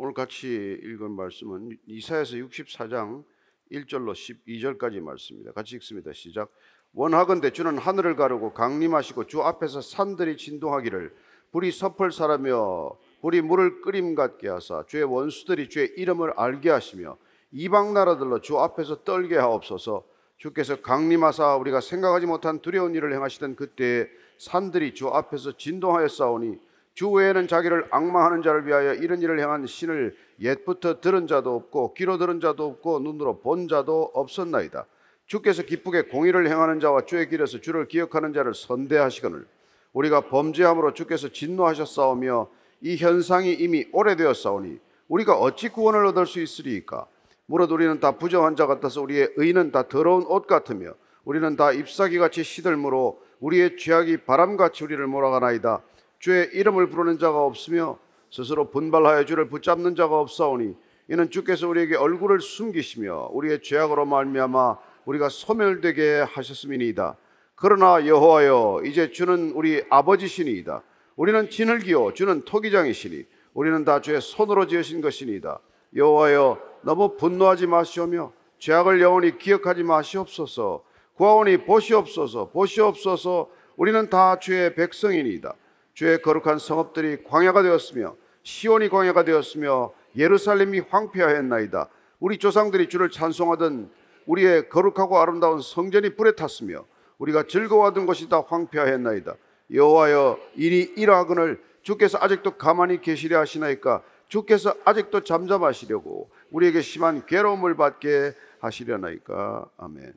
[0.00, 0.46] 오늘 같이
[0.80, 3.24] 읽은 말씀은 이사야서 64장
[3.72, 5.50] 1절로 12절까지 말씀입니다.
[5.50, 6.12] 같이 읽습니다.
[6.12, 6.52] 시작.
[6.92, 11.12] 원하건대 주는 하늘을 가르고 강림하시고 주 앞에서 산들이 진동하기를
[11.50, 17.18] 불이 섭을 사라며 불이 물을 끓임 같게 하사 주의 원수들이 주의 이름을 알게 하시며
[17.50, 20.04] 이방 나라들로 주 앞에서 떨게 하옵소서
[20.36, 24.06] 주께서 강림하사 우리가 생각하지 못한 두려운 일을 행하시던 그때에
[24.38, 26.67] 산들이 주 앞에서 진동하였사오니
[26.98, 32.18] 주 외에는 자기를 악마하는 자를 위하여 이런 일을 행한 신을 옛부터 들은 자도 없고 귀로
[32.18, 34.84] 들은 자도 없고 눈으로 본 자도 없었나이다.
[35.26, 39.46] 주께서 기쁘게 공의를 행하는 자와 주의 길에서 주를 기억하는 자를 선대하시거늘
[39.92, 42.48] 우리가 범죄함으로 주께서 진노하셨사오며
[42.80, 47.06] 이 현상이 이미 오래되었사오니 우리가 어찌 구원을 얻을 수 있으리이까
[47.46, 52.18] 무릇 우리는 다 부정한 자 같아서 우리의 의는 다 더러운 옷 같으며 우리는 다 잎사귀
[52.18, 55.80] 같이 시들므로 우리의 죄악이 바람같이 우리를 몰아가나이다
[56.18, 57.98] 주의 이름을 부르는 자가 없으며
[58.30, 60.74] 스스로 분발하여 주를 붙잡는 자가 없사오니
[61.10, 67.16] 이는 주께서 우리에게 얼굴을 숨기시며 우리의 죄악으로 말미암아 우리가 소멸되게 하셨음이니이다.
[67.54, 70.82] 그러나 여호와여 이제 주는 우리 아버지시니이다.
[71.16, 75.58] 우리는 진흙이요 주는 토기장이시니 우리는 다 주의 손으로 지으신 것이니이다.
[75.96, 80.84] 여호와여 너무 분노하지 마시오며 죄악을 영원히 기억하지 마시옵소서.
[81.14, 85.54] 구하오니 보시옵소서 보시옵소서 우리는 다 주의 백성이니이다.
[85.98, 91.88] 주의 거룩한 성읍들이 광야가 되었으며 시온이 광야가 되었으며 예루살렘이 황폐하였나이다.
[92.20, 93.90] 우리 조상들이 주를 찬송하던
[94.26, 96.84] 우리의 거룩하고 아름다운 성전이 불에 탔으며
[97.18, 99.34] 우리가 즐거워하던 것이 다 황폐하였나이다.
[99.72, 108.34] 여호와여 이리 이러하거늘 주께서 아직도 가만히 계시려 하시나이까 주께서 아직도 잠잠하시려고 우리에게 심한 괴로움을 받게
[108.60, 110.12] 하시려나이까 아멘.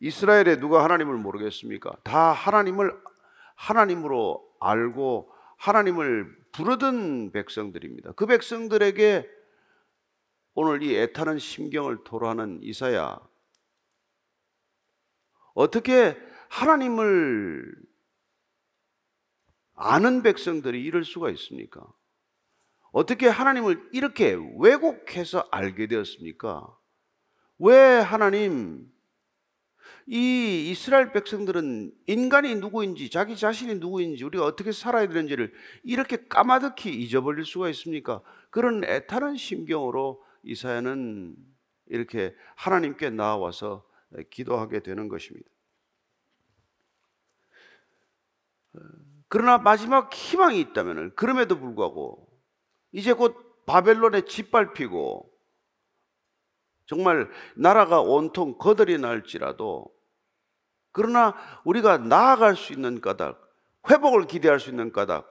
[0.00, 1.96] 이스라엘에 누가 하나님을 모르겠습니까?
[2.02, 2.94] 다 하나님을
[3.54, 8.12] 하나님으로 알고 하나님을 부르던 백성들입니다.
[8.12, 9.28] 그 백성들에게
[10.54, 13.18] 오늘 이 애타는 심경을 토로하는 이사야
[15.54, 16.16] 어떻게
[16.48, 17.74] 하나님을
[19.74, 21.86] 아는 백성들이 이럴 수가 있습니까?
[22.92, 26.74] 어떻게 하나님을 이렇게 왜곡해서 알게 되었습니까?
[27.58, 28.90] 왜 하나님
[30.06, 35.52] 이 이스라엘 백성들은 인간이 누구인지 자기 자신이 누구인지 우리가 어떻게 살아야 되는지를
[35.82, 38.22] 이렇게 까마득히 잊어버릴 수가 있습니까?
[38.50, 41.36] 그런 애타는 심경으로 이사야는
[41.86, 43.84] 이렇게 하나님께 나와서
[44.30, 45.48] 기도하게 되는 것입니다.
[49.28, 52.28] 그러나 마지막 희망이 있다면 그럼에도 불구하고
[52.92, 55.35] 이제 곧 바벨론에 짓밟히고
[56.86, 59.86] 정말 나라가 온통 거들이 날지라도
[60.92, 63.38] 그러나 우리가 나아갈 수 있는 까닭,
[63.90, 65.30] 회복을 기대할 수 있는 까닭,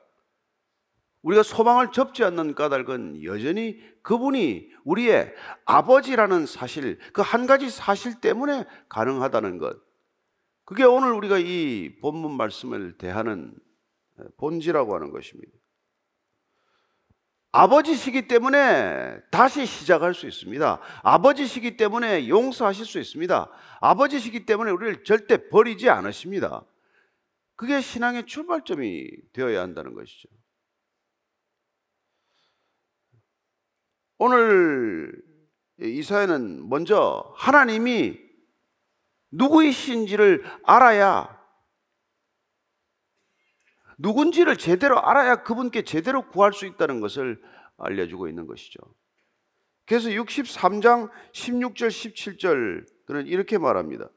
[1.24, 5.34] 우리가 소망을 접지 않는 까닭은 여전히 그분이 우리의
[5.66, 9.76] 아버지라는 사실, 그 한 가지 사실 때문에 가능하다는 것.
[10.66, 13.56] 그게 오늘 우리가 이 본문 말씀을 대하는
[14.38, 15.52] 본질이라고 하는 것입니다.
[17.56, 20.82] 아버지시기 때문에 다시 시작할 수 있습니다.
[21.04, 23.50] 아버지시기 때문에 용서하실 수 있습니다.
[23.80, 26.66] 아버지시기 때문에 우리를 절대 버리지 않으십니다.
[27.56, 30.28] 그게 신앙의 출발점이 되어야 한다는 것이죠.
[34.18, 35.14] 오늘
[35.80, 38.20] 이사야는 먼저 하나님이
[39.32, 41.35] 누구이신지를 알아야
[43.98, 47.42] 누군지를 제대로 알아야 그분께 제대로 구할 수 있다는 것을
[47.78, 48.80] 알려주고 있는 것이죠.
[49.86, 54.10] 그래서 63장 16절 17절 그는 이렇게 말합니다.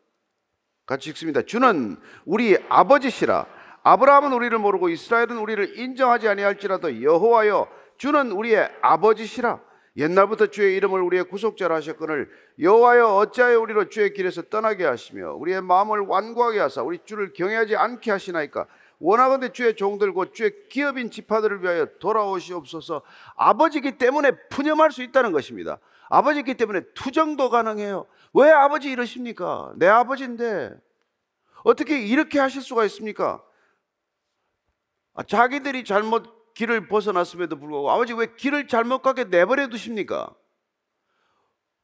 [0.87, 1.43] 같이 읽습니다.
[1.43, 3.47] 주는 우리 아버지시라.
[3.83, 7.69] 아브라함은 우리를 모르고 이스라엘은 우리를 인정하지 아니할지라도 여호와여
[7.99, 9.61] 주는 우리의 아버지시라.
[9.99, 16.01] 옛날부터 주의 이름을 우리의 구속자로 하셨거늘 여호와여 어찌하여 우리로 주의 길에서 떠나게 하시며 우리의 마음을
[16.01, 18.67] 완고하게 하사 우리 주를 경외하지 않게 하시나이까
[19.01, 23.03] 원하건대 주의 종들 곧 주의 기업인 지파들을 위하여 돌아오시옵소서
[23.37, 25.79] 아버지기 때문에 푸념할 수 있다는 것입니다
[26.11, 29.73] 아버지기 때문에 투정도 가능해요 왜 아버지 이러십니까?
[29.77, 30.75] 내 아버지인데
[31.65, 33.43] 어떻게 이렇게 하실 수가 있습니까?
[35.15, 40.35] 아, 자기들이 잘못 길을 벗어났음에도 불구하고 아버지 왜 길을 잘못 가게 내버려 두십니까?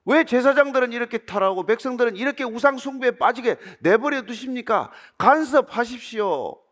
[0.04, 4.90] 왜 제사장들은 이렇게 타라고 백성들은 이렇게 우상 숭배에 빠지게 내버려 두십니까?
[5.16, 6.63] 간섭하십시오.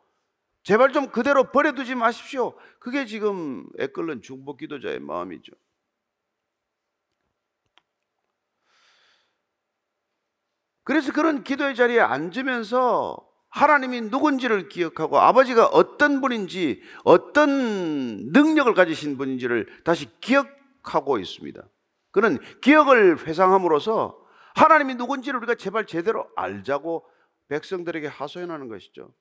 [0.62, 2.54] 제발 좀 그대로 버려두지 마십시오.
[2.78, 5.52] 그게 지금 애끓는 중보 기도자의 마음이죠.
[10.84, 13.16] 그래서 그런 기도의 자리에 앉으면서
[13.50, 21.62] 하나님이 누군지를 기억하고 아버지가 어떤 분인지 어떤 능력을 가지신 분인지를 다시 기억 기억하고 있습니다.
[22.10, 24.18] 그는 기억을 회상함으로써
[24.54, 27.06] 하나님이 누군지를 우리가 제발 제대로 알자고
[27.48, 29.14] 백성들에게 하소연하는 것이죠.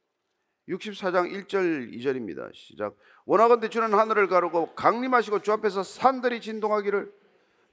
[0.72, 2.54] 64장 1절 2절입니다.
[2.54, 2.96] 시작.
[3.26, 7.12] 원하건대 주는 하늘을 가르고 강림하시고 주 앞에서 산들이 진동하기를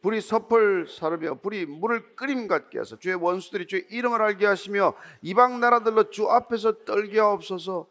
[0.02, 5.58] 불이 섭을 사르며 불이 물을 끓임 같게 하사 주의 원수들이 주의 이름을 알게 하시며 이방
[5.60, 7.88] 나라들로 주 앞에서 떨게 하옵소서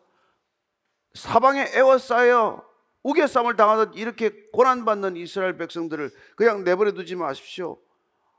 [1.13, 2.65] 사방에 에워싸여
[3.04, 7.77] 우겨쌈을 당하듯 이렇게 고난받는 이스라엘 백성들을 그냥 내버려 두지 마십시오.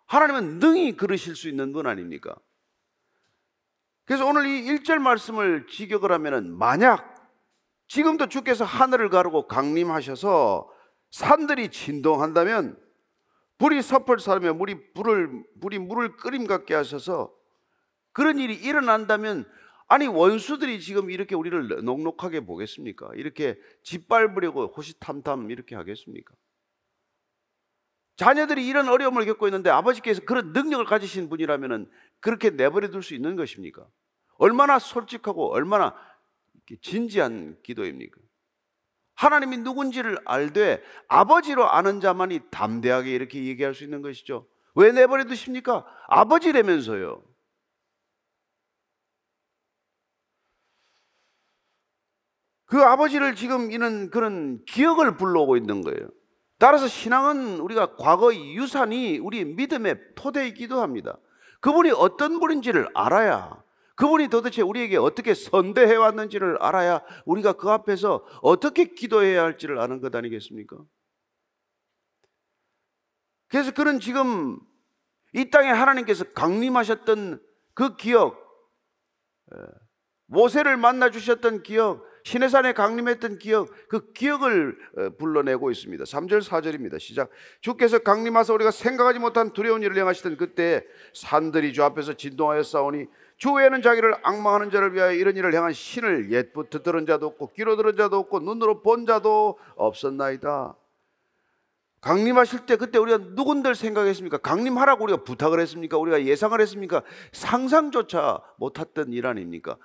[0.06, 2.36] 하나님은 능히 그러실 수 있는 분 아닙니까?
[4.08, 7.14] 그래서 오늘 이 1절 말씀을 직역을 하면은 만약
[7.88, 10.66] 지금도 주께서 하늘을 가르고 강림하셔서
[11.10, 12.80] 산들이 진동한다면
[13.58, 17.30] 불이 섭을 사르며 물이 불을 물이 물을 끓임 같게 하셔서
[18.12, 19.44] 그런 일이 일어난다면
[19.88, 23.10] 아니 원수들이 지금 이렇게 우리를 녹록하게 보겠습니까?
[23.14, 26.34] 이렇게 짓밟으려고 호시탐탐 이렇게 하겠습니까?
[28.18, 31.88] 자녀들이 이런 어려움을 겪고 있는데 아버지께서 그런 능력을 가지신 분이라면
[32.18, 33.86] 그렇게 내버려 둘 수 있는 것입니까?
[34.38, 35.94] 얼마나 솔직하고 얼마나
[36.82, 38.20] 진지한 기도입니까?
[39.14, 44.48] 하나님이 누군지를 알되 아버지로 아는 자만이 담대하게 이렇게 얘기할 수 있는 것이죠.
[44.74, 45.86] 왜 내버려 두십니까?
[46.08, 47.22] 아버지라면서요.
[52.66, 56.08] 그 아버지를 지금 이는 그런 기억을 불러오고 있는 거예요.
[56.58, 61.16] 따라서 신앙은 우리가 과거의 유산이 우리 믿음의 토대이기도 합니다.
[61.60, 63.62] 그분이 어떤 분인지를 알아야
[63.94, 70.14] 그분이 도대체 우리에게 어떻게 선대해 왔는지를 알아야 우리가 그 앞에서 어떻게 기도해야 할지를 아는 것
[70.14, 70.76] 아니겠습니까?
[73.48, 74.60] 그래서 그는 지금
[75.32, 77.42] 이 땅에 하나님께서 강림하셨던
[77.74, 78.36] 그 기억,
[80.26, 86.04] 모세를 만나 주셨던 기억, 시내산에 강림했던 기억, 그 기억을 어, 불러내고 있습니다.
[86.04, 87.00] 3절 4절입니다.
[87.00, 87.30] 시작.
[87.62, 90.84] 주께서 강림하사 우리가 생각하지 못한 두려운 일을 행하시던 그때
[91.14, 93.06] 산들이 주 앞에서 진동하여 싸우니
[93.38, 97.76] 주 외에는 자기를 악망하는 자를 위하여 이런 일을 행한 신을 옛부터 들은 자도 없고 귀로
[97.76, 100.74] 들은 자도 없고 눈으로 본 자도 없었나이다.
[102.00, 104.38] 강림하실 때 그때 우리가 누군들 생각했습니까?
[104.38, 105.98] 강림하라고 우리가 부탁을 했습니까?
[105.98, 107.02] 우리가 예상을 했습니까?
[107.32, 109.76] 상상조차 못했던 일 아닙니까?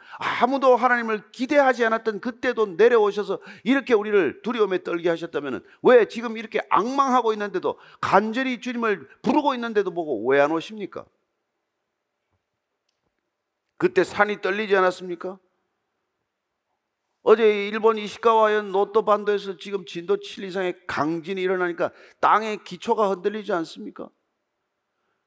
[0.41, 7.33] 아무도 하나님을 기대하지 않았던 그때도 내려오셔서 이렇게 우리를 두려움에 떨게 하셨다면 왜 지금 이렇게 악망하고
[7.33, 11.05] 있는데도 간절히 주님을 부르고 있는데도 보고 왜 안 오십니까?
[13.77, 15.39] 그때 산이 떨리지 않았습니까?
[17.23, 24.09] 어제 일본 이시카와현 노토 반도에서 지금 진도 7 이상의 강진이 일어나니까 땅의 기초가 흔들리지 않습니까?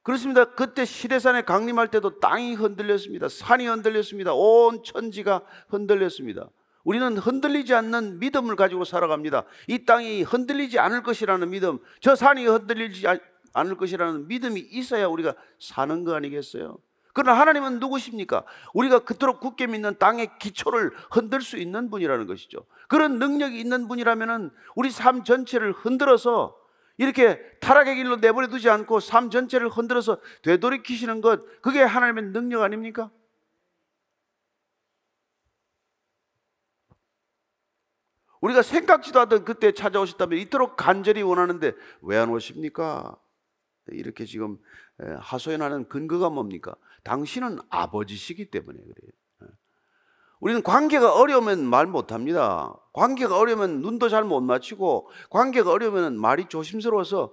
[0.03, 0.45] 그렇습니다.
[0.45, 3.29] 그때 시대산에 강림할 때도 땅이 흔들렸습니다.
[3.29, 4.35] 산이 흔들렸습니다.
[4.35, 6.49] 온 천지가 흔들렸습니다.
[6.85, 9.45] 우리는 흔들리지 않는 믿음을 가지고 살아갑니다.
[9.67, 13.07] 이 땅이 흔들리지 않을 것이라는 믿음, 저 산이 흔들리지
[13.53, 16.79] 않을 것이라는 믿음이 있어야 우리가 사는 거 아니겠어요?
[17.17, 18.45] 그러나 하나님은 누구십니까?
[18.75, 22.67] 우리가 그토록 굳게 믿는 땅의 기초를 흔들 수 있는 분이라는 것이죠.
[22.89, 26.55] 그런 능력이 있는 분이라면 우리 삶 전체를 흔들어서
[26.99, 33.11] 이렇게 타락의 길로 내버려 두지 않고 삶 전체를 흔들어서 되돌이키시는 것, 그게 하나님의 능력 아닙니까?
[38.43, 41.73] 우리가 생각지도 않던 그때 찾아오셨다면 이토록 간절히 원하는데
[42.03, 43.17] 왜 안 오십니까?
[43.93, 44.59] 이렇게 지금
[44.99, 46.75] 하소연하는 근거가 뭡니까?
[47.05, 49.13] 당신은 아버지시기 때문에 그래요.
[50.41, 52.75] 우리는 관계가 어려우면 말 못합니다.
[52.93, 57.33] 관계가 어려우면 눈도 잘 못 맞추고 관계가 어려우면 말이 조심스러워서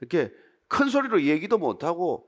[0.00, 0.32] 이렇게
[0.66, 2.26] 큰 소리로 얘기도 못하고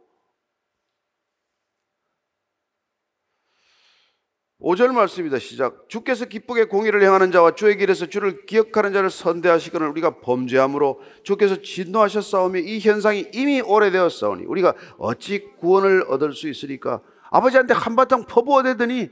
[4.60, 5.38] 5절 말씀입니다.
[5.38, 5.88] 시작.
[5.88, 12.58] 주께서 기쁘게 공의를 행하는 자와 주의 길에서 주를 기억하는 자를 선대하시거늘 우리가 범죄함으로 주께서 진노하셨사오며
[12.60, 17.02] 이 현상이 이미 오래되었사오니 우리가 어찌 구원을 얻을 수 있으리까?
[17.30, 19.08] 아버지한테 한바탕 퍼부어대더니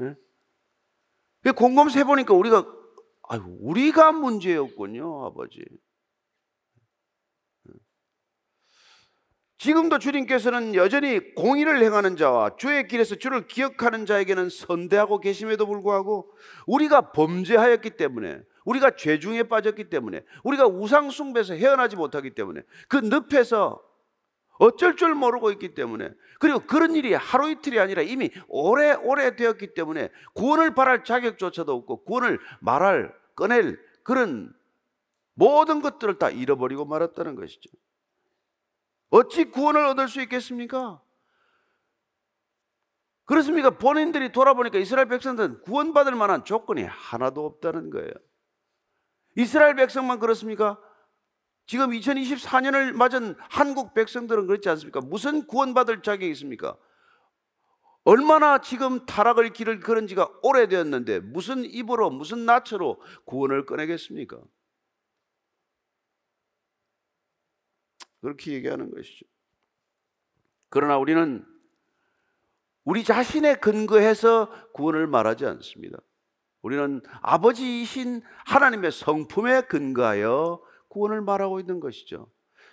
[0.00, 1.50] 예?
[1.52, 2.66] 곰곰 세보니까 우리가
[3.30, 5.62] 아유, 우리가 문제였군요, 아버지.
[9.58, 16.30] 지금도 주님께서는 여전히 공의를 행하는 자와 주의 길에서 주를 기억하는 자에게는 선대하고 계심에도 불구하고
[16.68, 22.98] 우리가 범죄하였기 때문에 우리가 죄 중에 빠졌기 때문에 우리가 우상 숭배에서 헤어나지 못하기 때문에 그
[22.98, 23.82] 늪에서
[24.60, 30.10] 어쩔 줄 모르고 있기 때문에 그리고 그런 일이 하루 이틀이 아니라 이미 오래오래 되었기 때문에
[30.34, 34.52] 구원을 바랄 자격조차도 없고 구원을 말할 꺼낼 그런
[35.34, 37.70] 모든 것들을 다 잃어버리고 말았다는 것이죠.
[39.10, 41.00] 어찌 구원을 얻을 수 있겠습니까?
[43.24, 43.70] 그렇습니까?
[43.70, 48.10] 본인들이 돌아보니까 이스라엘 백성들은 구원받을 만한 조건이 하나도 없다는 거예요.
[49.36, 50.80] 이스라엘 백성만 그렇습니까?
[51.66, 55.00] 지금 2024년을 맞은 한국 백성들은 그렇지 않습니까?
[55.02, 56.76] 무슨 구원받을 자격이 있습니까?
[58.04, 64.38] 얼마나 지금 타락을 길을 걸은 지가 오래되었는데 무슨 입으로 무슨 낯으로 구원을 꺼내겠습니까?
[68.20, 69.26] 그렇게 얘기하는 것이죠.
[70.68, 71.44] 그러나 우리는
[72.84, 75.98] 우리 자신의 근거해서 구원을 말하지 않습니다.
[76.62, 82.30] 우리는 아버지이신 하나님의 성품에 근거하여 구원을 말하고 있는 것이죠.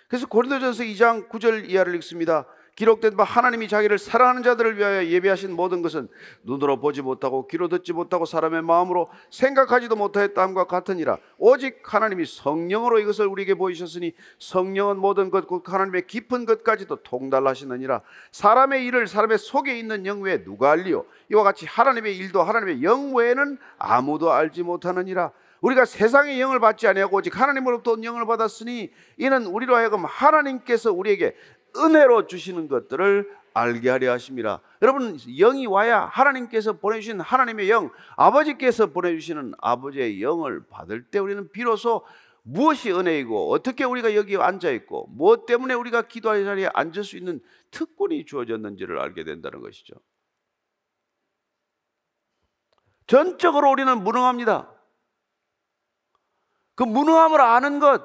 [0.08, 2.46] 그래서 고린도전서 2장 9절 이하를 읽습니다.
[2.76, 6.08] 기록된 바 하나님이 자기를 사랑하는 자들을 위하여 예비하신 모든 것은
[6.42, 11.16] 눈으로 보지 못하고 귀로 듣지 못하고 사람의 마음으로 생각하지도 못하였다 함과 같으니라.
[11.38, 18.02] 오직 하나님이 성령으로 이것을 우리에게 보이셨으니 성령은 모든 것 곧 하나님의 깊은 것까지도 통달하시느니라.
[18.32, 21.06] 사람의 일을 사람의 속에 있는 영 외에 누가 알리요?
[21.30, 25.32] 이와 같이 하나님의 일도 하나님의 영 외에는 아무도 알지 못하느니라.
[25.60, 31.34] 우리가 세상의 영을 받지 아니하고 오직 하나님으로부터 온 영을 받았으니 이는 우리로 하여금 하나님께서 우리에게
[31.76, 34.60] 은혜로 주시는 것들을 알게 하려 하심이라.
[34.82, 42.04] 여러분 영이 와야 하나님께서 보내주신 하나님의 영, 아버지께서 보내주시는 아버지의 영을 받을 때 우리는 비로소
[42.42, 47.40] 무엇이 은혜이고 어떻게 우리가 여기 앉아 있고 무엇 때문에 우리가 기도할 자리에 앉을 수 있는
[47.70, 49.94] 특권이 주어졌는지를 알게 된다는 것이죠.
[53.06, 54.72] 전적으로 우리는 무능합니다.
[56.74, 58.02] 그 무능함을 아는 것,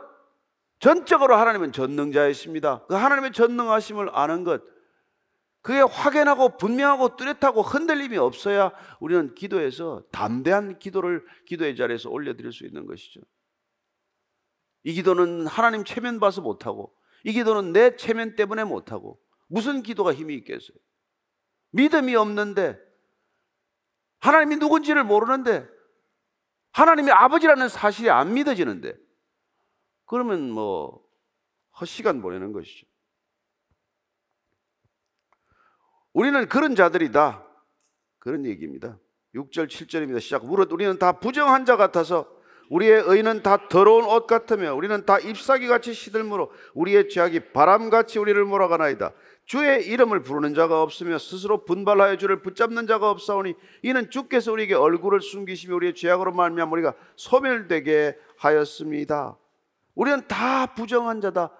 [0.81, 2.87] 전적으로 하나님은 전능자이십니다.
[2.87, 4.63] 그 하나님의 전능하심을 아는 것,
[5.61, 12.87] 그게 확연하고 분명하고 뚜렷하고 흔들림이 없어야 우리는 기도에서 담대한 기도를 기도의 자리에서 올려드릴 수 있는
[12.87, 13.21] 것이죠.
[14.83, 16.91] 이 기도는 하나님 체면 봐서 못하고,
[17.23, 20.75] 이 기도는 내 체면 때문에 못하고, 무슨 기도가 힘이 있겠어요?
[21.73, 22.79] 믿음이 없는데,
[24.17, 25.67] 하나님이 누군지를 모르는데,
[26.71, 28.95] 하나님이 아버지라는 사실이 안 믿어지는데,
[30.11, 31.01] 그러면 뭐
[31.79, 32.85] 헛시간 보내는 것이죠.
[36.11, 37.47] 우리는 그런 자들이다.
[38.19, 38.99] 그런 얘기입니다.
[39.33, 40.19] 6절, 7절입니다.
[40.19, 40.43] 시작.
[40.43, 42.27] 우리는 다 부정한 자 같아서
[42.69, 48.43] 우리의 의는 다 더러운 옷 같으며 우리는 다 잎사귀 같이 시들므로 우리의 죄악이 바람같이 우리를
[48.43, 49.13] 몰아가나이다.
[49.45, 55.21] 주의 이름을 부르는 자가 없으며 스스로 분발하여 주를 붙잡는 자가 없사오니 이는 주께서 우리에게 얼굴을
[55.21, 59.37] 숨기시며 우리의 죄악으로 말미암아 우리가 소멸되게 하였습니다.
[59.95, 61.55] 우리는 다 부정한 자다.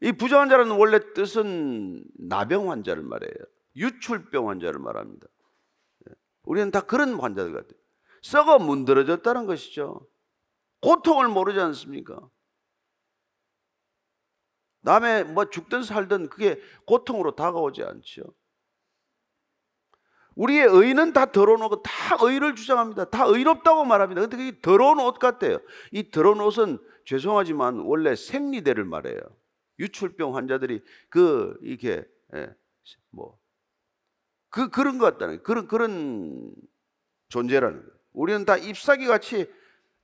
[0.00, 3.32] 이 부정한 자라는 원래 뜻은 나병 환자를 말해요.
[3.76, 5.26] 유출병 환자를 말합니다.
[6.08, 6.14] 예.
[6.42, 7.78] 우리는 다 그런 환자들 같아요.
[8.22, 10.06] 썩어 문드러졌다는 것이죠.
[10.80, 12.28] 고통을 모르지 않습니까?
[14.80, 18.22] 남의 뭐 죽든 살든 그게 고통으로 다가오지 않죠.
[20.36, 23.06] 우리의 의는 다 더러운 옷, 다 의를 주장합니다.
[23.06, 24.22] 다 의롭다고 말합니다.
[24.22, 25.58] 근데 그게 더러운 옷 같대요.
[25.92, 29.18] 이 더러운 옷은 죄송하지만 원래 생리대를 말해요.
[29.78, 32.48] 유출병 환자들이 그 이게 예,
[33.10, 36.52] 뭐그 그런 것 같다는 그런 그런
[37.28, 37.94] 존재라는 거예요.
[38.12, 39.50] 우리는 다 잎사귀 같이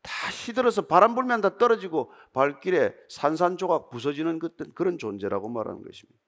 [0.03, 4.41] 다 시들어서 바람 불면 다 떨어지고 발길에 산산조각 부서지는
[4.75, 6.19] 그런 존재라고 말하는 것입니다.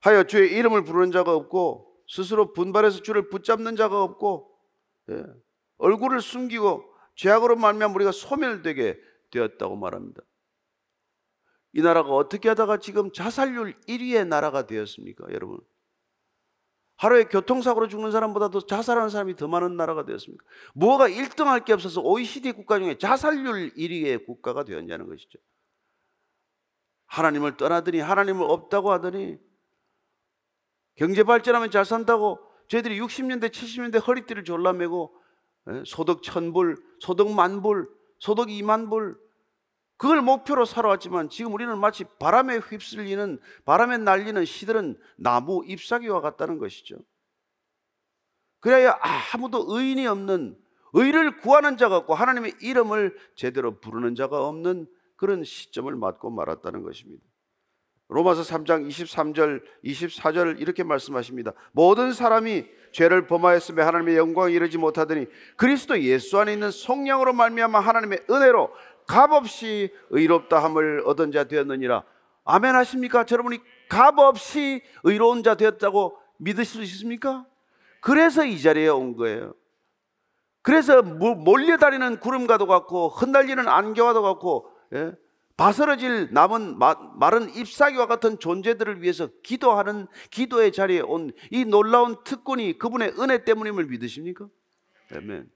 [0.00, 4.50] 하여 주의 이름을 부르는 자가 없고 스스로 분발해서 주를 붙잡는 자가 없고
[5.10, 5.24] 예,
[5.78, 6.84] 얼굴을 숨기고
[7.16, 8.98] 죄악으로 말미암아 우리가 소멸되게
[9.30, 10.22] 되었다고 말합니다.
[11.72, 15.60] 이 나라가 어떻게 하다가 지금 자살률 1위의 나라가 되었습니까, 여러분?
[16.96, 20.42] 하루에 교통사고로 죽는 사람보다도 자살하는 사람이 더 많은 나라가 되었습니까?
[20.74, 25.38] 뭐가 1등할 게 없어서 OECD 국가 중에 자살률 1위의 국가가 되었냐는 것이죠.
[27.06, 29.38] 하나님을 떠나더니 하나님을 없다고 하더니
[30.96, 32.38] 경제 발전하면 잘 산다고
[32.68, 35.14] 저희들이 60년대 70년대 허리띠를 졸라매고
[35.68, 37.88] 예, 소득 천불, 소득 만불,
[38.18, 39.18] 소득 2만 불
[39.98, 46.96] 그걸 목표로 살아왔지만 지금 우리는 마치 바람에 휩쓸리는 바람에 날리는 시들은 나무 잎사귀와 같다는 것이죠.
[48.60, 48.98] 그래야
[49.32, 50.58] 아무도 의인이 없는
[50.92, 54.86] 의를 구하는 자가 없고 하나님의 이름을 제대로 부르는 자가 없는
[55.16, 57.22] 그런 시점을 맞고 말았다는 것입니다.
[58.08, 61.52] 로마서 3장 23절, 24절 이렇게 말씀하십니다.
[61.72, 68.24] 모든 사람이 죄를 범하였으며 하나님의 영광에 이르지 못하더니 그리스도 예수 안에 있는 성령으로 말미암아 하나님의
[68.30, 68.70] 은혜로
[69.06, 72.04] 값없이 의롭다 함을 얻은 자 되었느니라.
[72.44, 73.24] 아멘 하십니까?
[73.30, 73.58] 여러분이
[73.88, 77.44] 값없이 의로운 자 되었다고 믿으실 수 있습니까?
[78.00, 79.54] 그래서 이 자리에 온 거예요.
[80.62, 85.12] 그래서 몰려다니는 구름과도 같고 흩날리는 안개와도 같고 예?
[85.56, 93.14] 바스러질 남은 마른 잎사귀와 같은 존재들을 위해서 기도하는 기도의 자리에 온 이 놀라운 특권이 그분의
[93.18, 94.48] 은혜 때문임을 믿으십니까?
[95.12, 95.50] 아멘.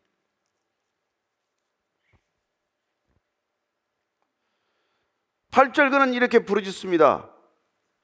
[5.51, 7.29] 8절 그는 이렇게 부르짖습니다.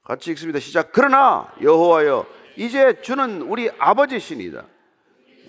[0.03, 0.59] 같이 읽습니다.
[0.59, 0.91] 시작.
[0.91, 2.27] 그러나 여호와여
[2.57, 4.67] 이제 주는 우리 아버지시니다.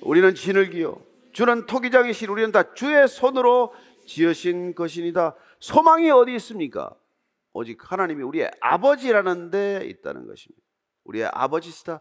[0.01, 1.03] 우리는 진을 기요
[1.33, 3.75] 주는 토기장이신 우리는 다 주의 손으로
[4.09, 5.37] 지으신 것이니다.
[5.61, 6.97] 소망이 어디 있습니까?
[7.53, 10.67] 오직 하나님이 우리의 아버지라는 데 있다는 것입니다.
[11.05, 12.01] 우리의 아버지시다.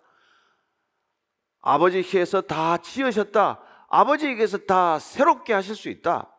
[1.62, 3.62] 아버지께서 다 지으셨다.
[3.90, 6.34] 아버지에게서 다 새롭게 하실 수 있다.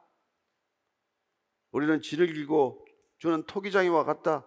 [1.70, 2.84] 우리는 진을 길고
[3.18, 4.46] 주는 토기장이와 같다.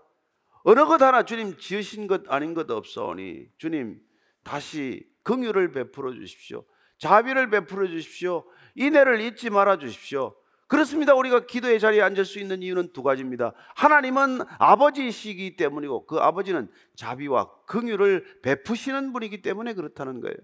[0.64, 4.00] 어느 것 하나 주님 지으신 것 아닌 것 없사오니 주님
[4.44, 6.64] 다시 긍휼을 베풀어 주십시오.
[6.98, 8.46] 자비를 베풀어 주십시오.
[8.76, 10.36] 인애를 잊지 말아 주십시오.
[10.72, 11.14] 그렇습니다.
[11.16, 13.52] 우리가 기도의 자리에 앉을 수 있는 이유는 두 가지입니다.
[13.76, 20.38] 하나님은 아버지시기 때문이고 그 아버지는 자비와 긍휼을 베푸시는 분이기 때문에 그렇다는 거예요.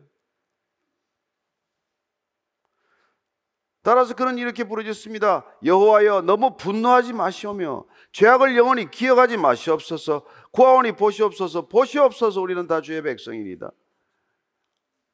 [3.83, 5.45] 따라서 그는 이렇게 부르짖습니다.
[5.63, 10.25] 여호와여 너무 분노하지 마시오며 죄악을 영원히 기억하지 마시옵소서.
[10.51, 11.69] 구하오니 보시옵소서.
[11.69, 12.41] 보시옵소서.
[12.41, 13.71] 우리는 다 주의 백성입니다.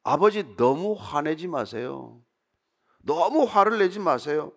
[0.02, 2.20] 아버지 너무 화내지 마세요.
[3.04, 4.52] 너무 화를 내지 마세요.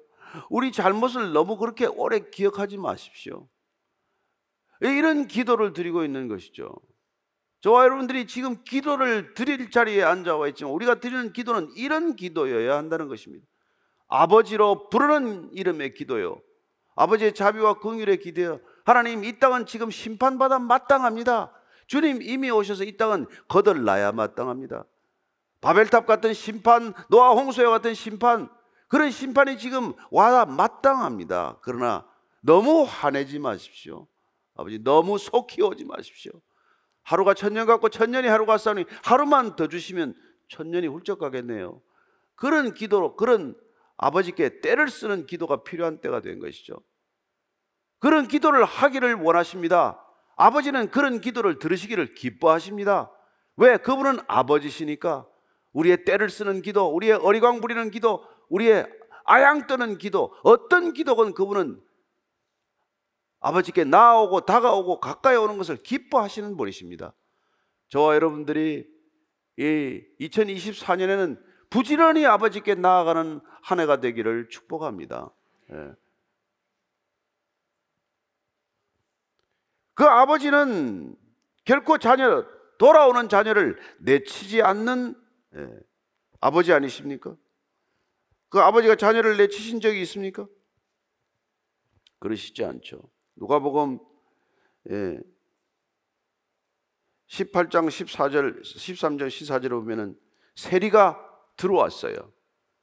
[0.50, 3.48] 우리 잘못을 너무 그렇게 오래 기억하지 마십시오.
[4.82, 6.74] 이런 기도를 드리고 있는 것이죠.
[7.62, 13.46] 저와 여러분들이 지금 기도를 드릴 자리에 앉아와 있지만 우리가 드리는 기도는 이런 기도여야 한다는 것입니다.
[14.08, 16.40] 아버지로 부르는 이름의 기도요.
[16.96, 18.60] 아버지의 자비와 긍휼의 기도요.
[18.86, 21.52] 하나님 이 땅은 지금 심판받아 마땅합니다.
[21.88, 24.86] 주님 이미 오셔서 이 땅은 거들나야 마땅합니다.
[25.62, 28.50] 바벨탑 같은 심판, 노아 홍수와 같은 심판,
[28.88, 31.60] 그런 심판이 지금 와야 마땅합니다.
[31.62, 32.08] 그러나
[32.42, 34.08] 너무 화내지 마십시오.
[34.56, 36.32] 아버지 너무 속히 오지 마십시오.
[37.04, 40.16] 하루가 천년 같고 천년이 하루 같사니 하루만 더 주시면
[40.50, 41.82] 천년이 훌쩍 가겠네요.
[42.36, 43.56] 그런 기도로 그런
[43.98, 46.80] 아버지께 때를 쓰는 기도가 필요한 때가 된 것이죠.
[48.00, 50.04] 그런 기도를 하기를 원하십니다.
[50.36, 53.12] 아버지는 그런 기도를 들으시기를 기뻐하십니다.
[53.56, 53.78] 왜?
[53.78, 55.28] 그분은 아버지시니까
[55.74, 58.88] 우리의 때를 쓰는 기도, 우리의 어리광 부리는 기도, 우리의
[59.26, 61.82] 아양 떠는 기도, 어떤 기도건 그분은
[63.40, 67.14] 아버지께 나오고 다가오고 가까이 오는 것을 기뻐하시는 분이십니다.
[67.90, 68.88] 저와 여러분들이
[69.58, 75.30] 이 2024년에는 부지런히 아버지께 나아가는 한 해가 되기를 축복합니다.
[75.72, 75.92] 예.
[79.94, 81.16] 그 아버지는
[81.66, 82.46] 결코 자녀
[82.78, 85.16] 돌아오는 자녀를 내치지 않는
[85.56, 85.68] 예,
[86.40, 87.36] 아버지 아니십니까?
[88.50, 90.48] 그 아버지가 자녀를 내치신 적이 있습니까?
[92.20, 93.02] 그러시지 않죠.
[93.36, 94.00] 누가복음
[94.90, 95.20] 예,
[97.28, 100.18] 18장 14절 13절 14절에 보면은
[100.56, 101.24] 세리가
[101.58, 102.16] 들어왔어요.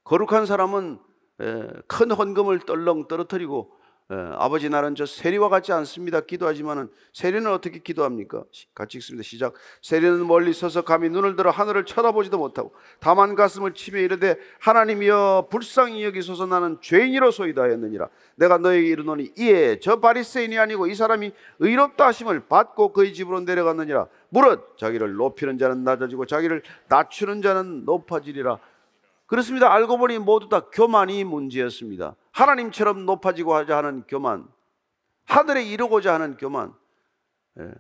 [0.05, 1.01] 거룩한 사람은
[1.41, 6.21] 예, 큰 헌금을 떨렁 떨어뜨리고 예, 아버지 나는 저 세리와 같지 않습니다.
[6.21, 8.45] 기도하지만은 세리는 어떻게 기도합니까?
[8.75, 9.23] 같이 읽습니다.
[9.23, 9.55] 시작.
[9.81, 16.05] 세리는 멀리 서서 감히 눈을 들어 하늘을 쳐다보지도 못하고 다만 가슴을 치며 이르되 하나님이여 불쌍히
[16.05, 18.11] 여기소서 나는 죄인이로소이다 하였느니라.
[18.37, 24.09] 내가 너에게 이르노니 이에 저 바리새인이 아니고 이 사람이 의롭다 하심을 받고 그의 집으로 내려갔느니라.
[24.29, 28.59] 무릇 자기를 높이는 자는 낮아지고 자기를 낮추는 자는 높아지리라.
[29.27, 29.73] 그렇습니다.
[29.73, 32.17] 알고 보니 모두 다 교만이 문제였습니다.
[32.33, 34.47] 하나님처럼 높아지고 하자 하는 교만,
[35.25, 36.75] 하늘에 이르고자 하는 교만,
[37.59, 37.73] 예.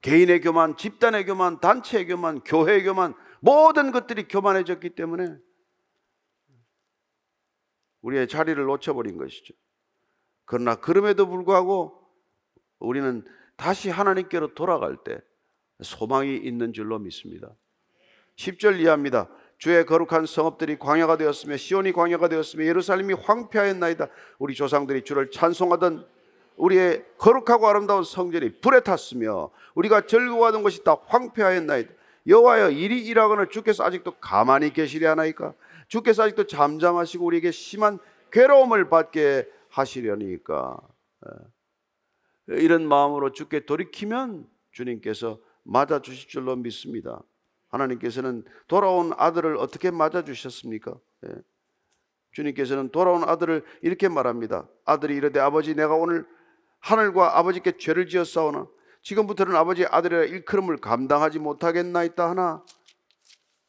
[0.00, 5.36] 개인의 교만, 집단의 교만, 단체의 교만, 교회의 교만, 모든 것들이 교만해졌기 때문에
[8.02, 9.54] 우리의 자리를 놓쳐버린 것이죠.
[10.44, 12.08] 그러나 그럼에도 불구하고
[12.78, 13.24] 우리는
[13.56, 15.20] 다시 하나님께로 돌아갈 때
[15.82, 17.54] 소망이 있는 줄로 믿습니다.
[18.36, 19.28] 10절 이하입니다.
[19.58, 24.08] 주의 거룩한 성읍들이 광야가 되었으며 시온이 광야가 되었으며 예루살렘이 황폐하였나이다.
[24.38, 26.06] 우리 조상들이 주를 찬송하던
[26.56, 31.92] 우리의 거룩하고 아름다운 성전이 불에 탔으며 우리가 즐거워하던 것이 다 황폐하였나이다.
[32.26, 35.54] 여호와여 이리 일하거늘 주께서 아직도 가만히 계시려 하나이까?
[35.88, 37.98] 주께서 아직도 잠잠하시고 우리에게 심한
[38.30, 40.78] 괴로움을 받게 하시려니까.
[41.26, 42.56] 예.
[42.56, 47.22] 이런 마음으로 주께 돌이키면 주님께서 맞아 주실 줄로 믿습니다.
[47.68, 50.94] 하나님께서는 돌아온 아들을 어떻게 맞아 주셨습니까?
[51.26, 51.34] 예.
[52.32, 54.68] 주님께서는 돌아온 아들을 이렇게 말합니다.
[54.84, 56.26] 아들이 이르되 아버지 내가 오늘
[56.80, 58.66] 하늘과 아버지께 죄를 지었사오나
[59.02, 62.62] 지금부터는 아버지 아들의 일컬음을 감당하지 못하겠나이다 하나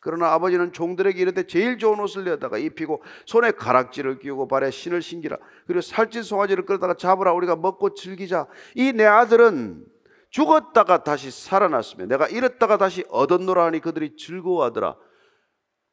[0.01, 5.37] 그러나 아버지는 종들에게 이르되 제일 좋은 옷을 내다가 입히고 손에 가락지를 끼우고 발에 신을 신기라
[5.65, 9.85] 그리고 살찐 송아지를 끌다가 잡으라 우리가 먹고 즐기자 이 내 아들은
[10.29, 14.95] 죽었다가 다시 살아났으며 내가 잃었다가 다시 얻었노라 하니 그들이 즐거워하더라.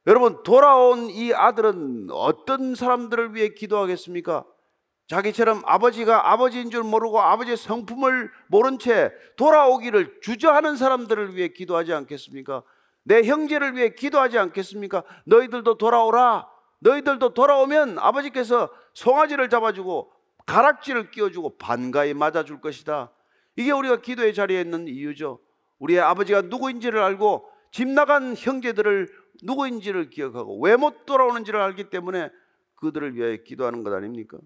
[0.06, 4.44] 여러분 돌아온 이 아들은 어떤 사람들을 위해 기도하겠습니까?
[5.08, 12.62] 자기처럼 아버지가 아버지인 줄 모르고 아버지의 성품을 모른 채 돌아오기를 주저하는 사람들을 위해 기도하지 않겠습니까?
[13.04, 15.04] 내 형제를 위해 기도하지 않겠습니까?
[15.26, 16.48] 너희들도 돌아오라.
[16.80, 20.12] 너희들도 돌아오면 아버지께서 송아지를 잡아주고
[20.44, 23.10] 가락지를 끼워주고 반가이 맞아줄 것이다.
[23.56, 25.40] 이게 우리가 기도의 자리에 있는 이유죠.
[25.78, 29.08] 우리의 아버지가 누구인지를 알고 집 나간 형제들을
[29.42, 32.30] 누구인지를 기억하고 왜 못 돌아오는지를 알기 때문에
[32.76, 34.38] 그들을 위하여 기도하는 것 아닙니까?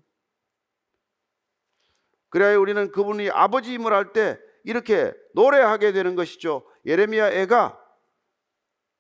[2.29, 6.65] 그래야 우리는 그분이 아버지임을 알때 이렇게 노래하게 되는 것이죠.
[6.87, 7.79] 예레미야 애가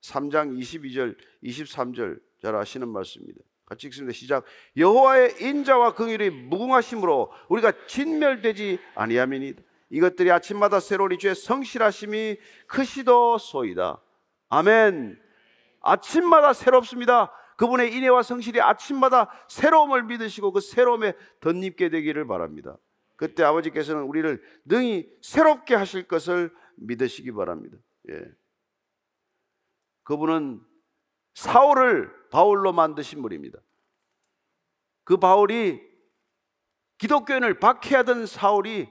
[0.03, 3.40] 3장 22절, 23절 잘 아시는 말씀입니다.
[3.66, 4.12] 같이 읽습니다.
[4.12, 4.44] 시작.
[4.77, 9.62] 여호와의 인자와 긍휼이 무궁하심으로 우리가 진멸되지 아니함이니이다.
[9.90, 14.00] 이것들이 아침마다 새로리 주의 성실하심이 크시도소이다.
[14.48, 15.20] 아멘.
[15.81, 17.33] 아침마다 새롭습니다.
[17.57, 22.79] 그분의 인애와 성실이 아침마다 새로움을 믿으시고 그 새로움에 덧입게 되기를 바랍니다.
[23.16, 27.76] 그때 아버지께서는 우리를 능히 새롭게 하실 것을 믿으시기 바랍니다.
[28.09, 28.24] 예.
[30.05, 30.62] 그분은
[31.35, 33.59] 사울을 바울로 만드신 분입니다.
[35.05, 35.81] 그 바울이
[36.98, 38.88] 기독교인을 박해하던 사울이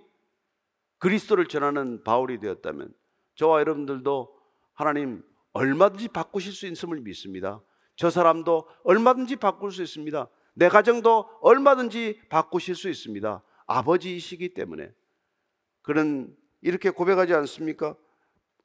[1.00, 2.94] 그리스도를 전하는 바울이 되었다면
[3.36, 4.38] 저와 여러분들도
[4.74, 7.62] 하나님 얼마든지 바꾸실 수 있음을 믿습니다.
[7.96, 10.30] 저 사람도 얼마든지 바꿀 수 있습니다.
[10.54, 13.42] 내 가정도 얼마든지 바꾸실 수 있습니다.
[13.66, 14.92] 아버지이시기 때문에
[15.82, 17.96] 그는 이렇게 고백하지 않습니까?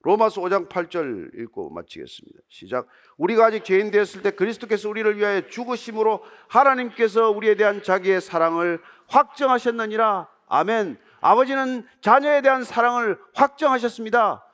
[0.03, 2.39] 로마서 5장 8절 읽고 마치겠습니다.
[2.49, 2.87] 시작.
[3.17, 10.29] 우리가 아직 죄인 되었을 때 그리스도께서 우리를 위하여 죽으심으로 하나님께서 우리에 대한 자기의 사랑을 확정하셨느니라.
[10.47, 10.99] 아멘.
[11.25, 14.45] 아버지는 자녀에 대한 사랑을 확정하셨습니다.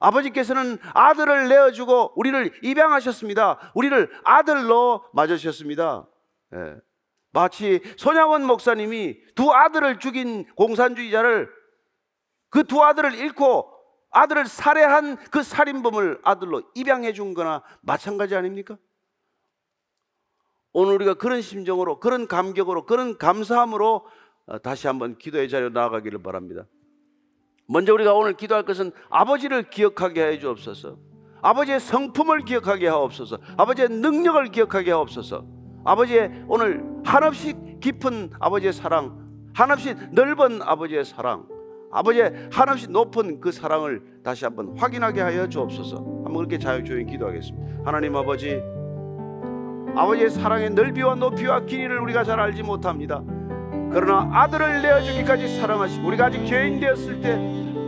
[0.00, 3.70] 아버지께서는 아들을 내어주고 우리를 입양하셨습니다.
[3.76, 6.04] 우리를 아들로 맞으셨습니다.
[6.54, 6.74] 예.
[7.30, 11.48] 마치 손양원 목사님이 두 아들을 죽인 공산주의자를
[12.50, 13.72] 그 두 아들을 잃고
[14.10, 18.76] 아들을 살해한 그 살인범을 아들로 입양해 준 거나 마찬가지 아닙니까?
[20.72, 24.10] 오늘 우리가 그런 심정으로 그런 감격으로 그런 감사함으로 어,
[24.62, 26.66] 다시 한번 기도의 자리로 나아가기를 바랍니다.
[27.66, 30.98] 먼저 우리가 오늘 기도할 것은 아버지를 기억하게 해 주옵소서.
[31.42, 33.38] 아버지의 성품을 기억하게 하옵소서.
[33.56, 35.44] 아버지의 능력을 기억하게 하옵소서.
[35.84, 41.46] 아버지의 오늘 한없이 깊은 아버지의 사랑, 한없이 넓은 아버지의 사랑,
[41.92, 45.96] 아버지의 한없이 높은 그 사랑을 다시 한번 확인하게 하여 주옵소서.
[45.96, 47.82] 한번 그렇게 자유조용히 기도하겠습니다.
[47.84, 48.60] 하나님 아버지,
[49.94, 53.22] 아버지의 사랑의 넓이와 높이와 길이를 우리가 잘 알지 못합니다.
[53.92, 57.34] 그러나 아들을 내어 주기까지 사랑하시고 우리가 아직 죄인 되었을 때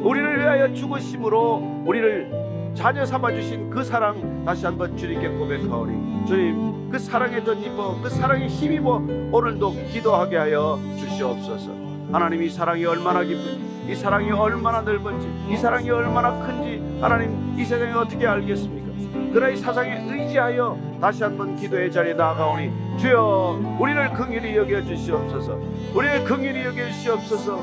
[0.02, 6.98] 우리를 위하여 죽으심으로 우리를 자녀 삼아 주신 그 사랑 다시 한번 주님께 고백하오니 주님 그
[6.98, 11.70] 사랑에 덧입어 그 사랑에 힘입어 오늘도 기도하게 하여 주시옵소서.
[12.12, 17.64] 하나님 이 사랑이 얼마나 깊은지 이 사랑이 얼마나 넓은지 이 사랑이 얼마나 큰지 하나님 이
[17.64, 18.87] 세상에 어떻게 알겠습니까
[19.32, 25.58] 그러나 이 사상에 의지하여 다시 한번 기도의 자리에 나아가오니 주여 우리를 긍휼히 여겨 주시옵소서.
[25.94, 27.56] 우리를 긍휼히 여겨 주시옵소서.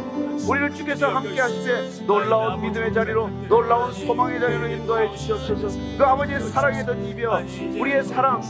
[0.48, 5.80] 우리를 주께서 함께 하시되 놀라운 믿음의 자리로 놀라운 소망의 자리로 인도해 주시옵소서.
[5.98, 7.42] 그 아버지의 사랑에 덧입어
[7.80, 8.42] 우리의 사랑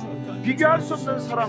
[0.44, 1.48] 비교할 수 없는 사랑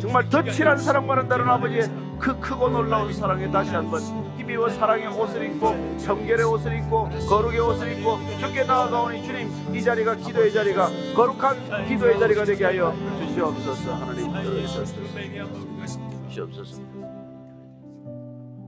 [0.00, 4.02] 정말 덧칠한 사랑 바란다는 아버지의 그 크고 놀라운 사랑에 다시 한번
[4.36, 10.16] 힘입어 사랑의 옷을 입고 성결의 옷을 입고 거룩의 옷을 입고 주께 나아가오니 주님 이 자리가
[10.16, 13.94] 기도의 자리가 거룩한 기도의 자리가 되게 하여 주시옵소서.
[13.94, 14.30] 하나님
[16.28, 16.82] 주시옵소서.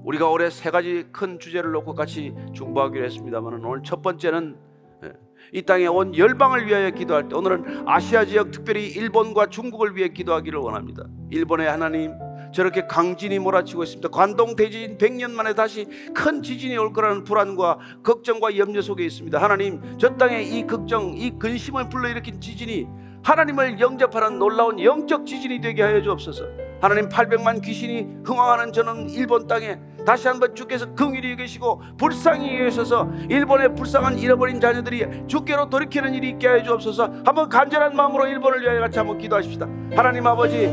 [0.05, 4.57] 우리가 올해 세 가지 큰 주제를 놓고 같이 중보하기로 했습니다만 오늘 첫 번째는
[5.05, 5.13] 예,
[5.53, 10.59] 이 땅에 온 열방을 위하여 기도할 때 오늘은 아시아 지역 특별히 일본과 중국을 위해 기도하기를
[10.59, 11.05] 원합니다.
[11.31, 12.13] 일본의 하나님
[12.53, 14.09] 저렇게 강진이 몰아치고 있습니다.
[14.11, 19.43] 관동 대지진 100년 만에 다시 큰 지진이 올 거라는 불안과 걱정과 염려 속에 있습니다.
[19.43, 22.87] 하나님 저 땅에 이 걱정, 이 근심을 불러일으킨 지진이
[23.23, 26.62] 하나님을 영접하는 놀라운 영적 지진이 되게 하여 주옵소서.
[26.83, 33.77] 하나님 800만 귀신이 흥황하는 저는 일본 땅에 다시 한번 주께서 긍휼히 여기시고 불쌍히 여기셔서 일본의
[33.77, 37.05] 불쌍한 잃어버린 자녀들이 주께로 돌이키는 일이 있게 하여 주옵소서.
[37.25, 39.65] 한번 간절한 마음으로 일본을 위하여 같이 한번 기도하십시다.
[39.95, 40.67] 하나님 아버지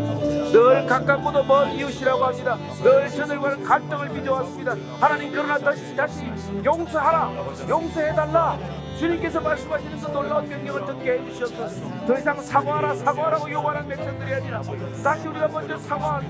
[0.52, 2.58] 늘 가깝고도 먼 이웃이라고 합니다.
[2.82, 4.76] 늘 저들과는 갈등을 빚어왔습니다.
[5.00, 6.26] 하나님 그러나 다시 다시
[6.66, 7.32] 용서하라,
[7.70, 8.79] 용서해달라.
[9.00, 12.06] 주님께서 말씀하시는 그 놀라운 명령을 듣게 해주시옵소서.
[12.06, 14.62] 더 이상 사과하라, 사과하라고 요구하는 백성들이 아니라
[15.02, 16.28] 다시 우리가 먼저 사과하고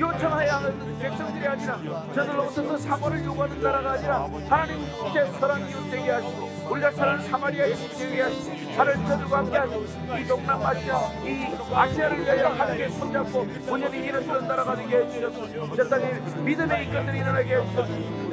[0.00, 1.78] 요청해야 하는 백성들이 아니라
[2.12, 8.22] 저들로부터 사과를 요구하는 나라가 아니라 하나님 이제 선한 이웃 되게 하시고 우리가 사는 사마리아에 되게
[8.22, 9.84] 하시고 다른 저들과 함께 하시고
[10.16, 16.12] 이 동남아시아 이 아시아를 위하여 함께 손잡고 본연이 이루는 나라가 되게 해주셔서 저 땅에
[16.44, 17.88] 믿음의 이끌들이 일어나게 해주셔서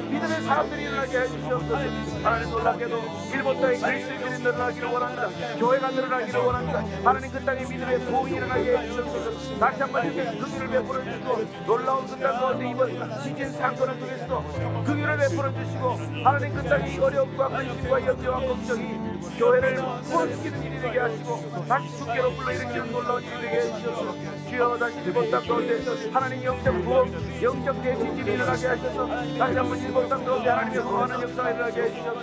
[0.08, 1.76] 믿음의 사람들이 일어나게 해주시옵소서
[2.22, 3.02] 하나님 놀랍게도
[3.34, 5.28] 일본 땅에 그리스도인들이 늘어나기를 원합니다.
[5.58, 6.84] 교회가 늘어나기를 원합니다.
[7.04, 12.40] 하나님 그 땅에 믿음의 부흥이 일어나게 해주시옵소서 다시 한번 이렇게 긍휼을 베풀어 주시고 놀라운 그땅
[12.40, 14.44] 가운데 이번 시즌 상권을 통해서도
[14.84, 15.90] 긍휼을 베풀어 주시고
[16.24, 21.96] 하나님 그 땅의 이 어려움과 근심과 염려와 걱정이 교회를 구 원시키는 일이 되게 하시고 다시
[21.96, 24.14] 주께로 불러일으키는 놀라운 일이 되게 해주셔서
[24.48, 25.80] 주여 다시 일본 땅 가운데
[26.12, 29.06] 하나님 영적 구원 영적 대진들이 일어나게 하셔서
[29.38, 32.20] 다시 한번 일본 땅 가운데 하나님의 구원하는 역사가 일어나게 해주셔서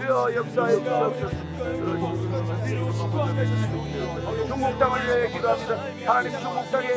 [0.00, 1.52] 주여 역사해 주옵소서.
[4.46, 5.78] 중국 땅을 위해 기도합니다.
[6.06, 6.88] 하나님 중국 땅에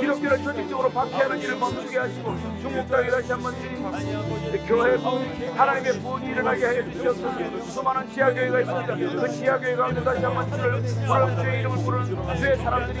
[0.00, 3.54] 기독교를 조직적으로 박해하는 일을 멈추게 하시고 중국 땅에 다시 한번
[4.66, 8.94] 교회 부흥 하나님의 부흥이 일어나게 해 주시옵소서 수많은 지하교회가 있습니다.
[8.96, 12.98] 그 지하교회 가운데 다시 한번 주를 부르는 주의 이름을 부르는 주의 사람들이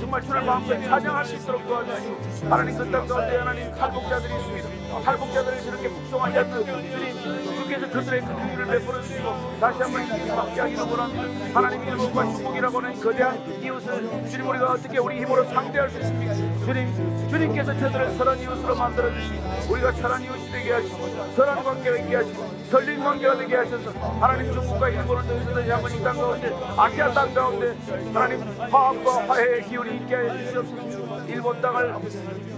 [0.00, 4.68] 정말 주를 마음 껏 찬양할 수 있도록 도와주시고 하나님 그땅 가운데 하나님 탈북자들이 있습니다.
[5.04, 7.49] 탈북자들이 저렇게 북송하지 않는 주님
[7.80, 12.80] 주께서 그들의 그 긍휼을 베풀어 주시고 다시 한번 주님 함께 하기를 원합니다 하나님 일본과 중국이라고
[12.80, 16.34] 하는 거대한 이웃을 주님 우리가 어떻게 우리 힘으로 상대할 수 있습니까?
[16.34, 22.16] 주님 주님께서 저들을 선한 이웃으로 만들어 주시고 우리가 선한 이웃이 되게 하시고 선한 관계가 있게
[22.16, 23.90] 하시고 설린 관계가 되게 하셔서
[24.20, 27.76] 하나님 중국과 일본을 통해서 다시 한번 이 땅 가운데 아시아 땅 가운데
[28.12, 28.40] 하나님
[28.70, 30.99] 화합과 화해의 기운이 있게 해 주시옵소서
[31.30, 31.94] 일본 땅을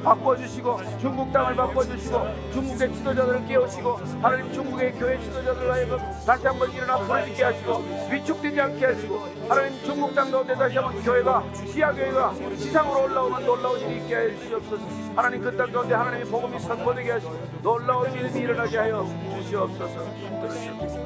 [0.03, 6.99] 바꿔주시고 중국 땅을 바꿔주시고 중국의 지도자들을 깨우시고 하나님 중국의 교회 지도자들 하여금 다시 한번 일어나
[6.99, 13.47] 부르짖게 하시고 위축되지 않게 하시고 하나님 중국 땅 가운데 다시 한번 교회가 시야교회가 지상으로 올라오는
[13.47, 14.83] 놀라운 일이 있게 해 주시옵소서.
[15.15, 17.33] 하나님 그 땅 가운데 하나님의 복음이 선포되게 하시고
[17.63, 19.07] 놀라운 일이 일어나게 하여
[19.37, 20.05] 주시옵소서.
[20.41, 20.99] 들으시옵소서.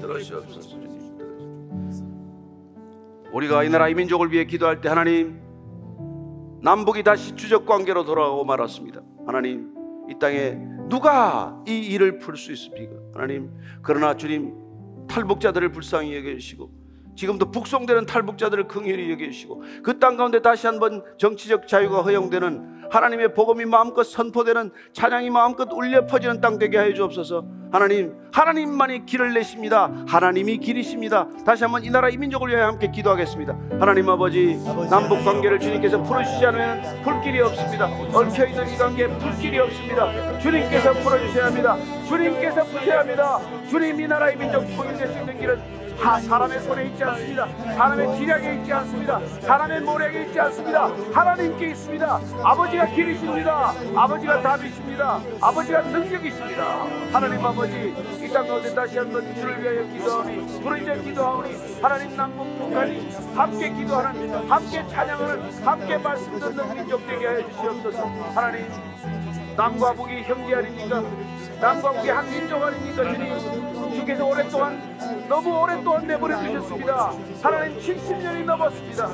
[0.00, 0.76] 들으시옵소서.
[3.32, 5.40] 우리가 이 나라 이 민족을 위해 기도할 때 하나님
[6.62, 9.02] 남북이 다시 주적 관계로 돌아오고 말았습니다.
[9.26, 9.74] 하나님
[10.08, 10.56] 이 땅에
[10.88, 12.94] 누가 이 일을 풀 수 있습니까?
[13.14, 13.50] 하나님
[13.82, 14.54] 그러나 주님
[15.08, 16.81] 탈북자들을 불쌍히 여겨주시고
[17.14, 23.64] 지금도 북송되는 탈북자들을 긍휼히 여겨주시고 그 땅 가운데 다시 한번 정치적 자유가 허용되는 하나님의 복음이
[23.64, 27.44] 마음껏 선포되는 찬양이 마음껏 울려 퍼지는 땅 되게 하여 주옵소서.
[27.72, 29.90] 하나님 하나님만이 길을 내십니다.
[30.06, 31.26] 하나님이 길이십니다.
[31.46, 33.56] 다시 한번 이 나라 이 민족을 위하여 함께 기도하겠습니다.
[33.80, 34.58] 하나님 아버지
[34.90, 37.86] 남북 관계를 주님께서 풀어주시지 않으면 풀길이 없습니다.
[38.12, 40.38] 얽혀 있는 이 관계에 풀길이 없습니다.
[40.40, 41.76] 주님께서 풀어주셔야 합니다.
[42.08, 43.38] 주님께서 푸셔야 합니다.
[43.70, 47.46] 주님 이 나라 이 민족 통일될 수 있는 길은 하, 사람의 손에 있지 않습니다.
[47.76, 49.20] 사람의 기량에 있지 않습니다.
[49.40, 50.90] 사람의 모략에 있지 않습니다.
[51.12, 52.20] 하나님께 있습니다.
[52.42, 53.72] 아버지가 길이십니다.
[53.94, 55.20] 아버지가 답이십니다.
[55.40, 56.86] 아버지가 능력이십니다.
[57.12, 63.10] 하나님 아버지 이 땅 가운데 다시 한번 주를 위하여 기도하니 부르짖어 기도하오니 하나님 남북 북한이
[63.34, 68.06] 함께 기도하는 함께 찬양하는 함께 말씀 듣는 민족 되게 해 주시옵소서.
[68.34, 68.66] 하나님
[69.54, 71.02] 남과 북이 형제 아닙니까?
[71.60, 73.02] 남과 북이 한 민족 아닙니까?
[73.04, 74.80] 주님 주께서 오랫동안
[75.32, 77.10] 너무 오랫동안 내버려 두셨습니다.
[77.42, 79.08] 하나님 70년이 넘었습니다.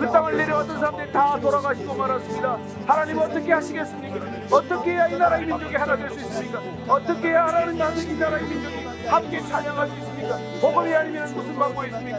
[0.00, 2.58] 그 땅을 내려왔던 사람들이 다 돌아가시고 말았습니다.
[2.88, 4.26] 하나님 어떻게 하시겠습니까?
[4.50, 6.60] 어떻게 해야 이 나라 이 민족이 하나 될 수 있습니까?
[6.88, 10.38] 어떻게 해야 하나님 나는 이 나라 이 민족이 함께 찬양할 수 있습니까?
[10.60, 12.18] 복음이 아니면 무슨 방법이 있습니까?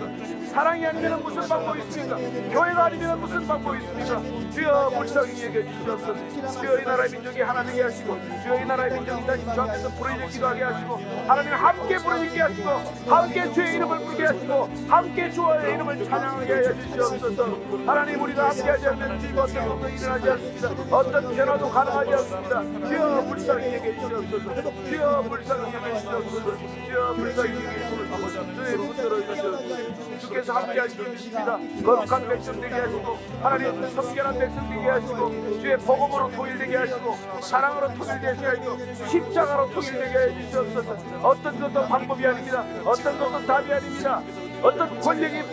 [0.51, 2.17] 사랑이 아니면 무슨 방법이 있습니까?
[2.17, 4.21] 교회가 아니면 무슨 방법이 있습니까?
[4.51, 6.59] 주여 불쌍히 여겨 주시옵소서.
[6.59, 10.47] 주여 이 나라의 민족이 하나 되게 하시고 주여 이 나라의 민족이 주 앞에서 부르짖 기도
[10.47, 12.69] 하게 하시고 하나님 함께 부르짖게 하시고
[13.07, 17.57] 함께 주의 이름을 부르게 하시고 함께 주의 이름을 찬양하게 하여 주시옵소서.
[17.85, 20.69] 하나님 우리가 함께 하지 않는 주님 어떤 것도 일어나지 않습니다.
[20.97, 22.61] 어떤 변화도 가능하지 않습니다.
[22.89, 24.71] 주여 불쌍히 여겨 주시옵소서.
[24.89, 26.57] 주여 불쌍히 여겨 주시옵소서.
[26.85, 28.53] 주여 불쌍히 여겨 주시옵소서.
[28.53, 30.40] 주의 문들어 주시옵소서.
[30.41, 31.57] 주께서 함께하시 믿습니다.
[31.85, 35.29] 거룩한 백성 되게 하시고 하나님 성결한 백성 되게 하시고
[35.61, 40.97] 주의 복음으로 통일되게 하시고 사랑으로 통일되게 하시고 십자가로 통일되게 해 주시옵소서.
[41.23, 42.65] 어떤 것도 방법이 아닙니다.
[42.83, 44.21] 어떤 것도 답이 아닙니다.
[44.63, 45.43] 어떤 권력이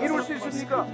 [0.00, 0.86] 이룰 수 있습니까?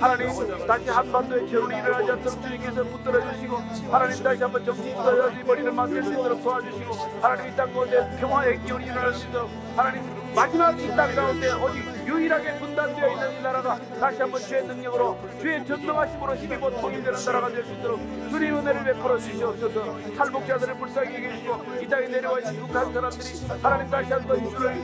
[0.00, 3.56] 하나님 다시 한반도의 결혼이 일어나지 않도록 주님께서 붙들어 주시고
[3.90, 8.84] 하나님 다시 한번 지도자들이 머리를 맡길 수 있도록 도와주시고 하나님 이 땅 가운데 평화의 기운이
[8.84, 10.02] 일어날 수 있도록 하나님
[10.36, 16.36] 마지막 이땅 가운데 오직 유일하게 분단되어 있는 이 나라가 다시 한번 주의 능력으로 주의 전능하심으로
[16.36, 17.98] 힘입어 통일되는 나라가 될 수 있도록
[18.30, 19.96] 주의 은혜를 베풀어 주시옵소서.
[20.14, 24.74] 탈북자들을 불쌍히 계시고 이 땅에 내려와 있는 북한 사람들이 하나님 다시 한번 주를